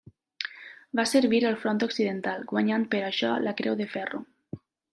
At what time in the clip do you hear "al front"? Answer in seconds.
1.49-1.83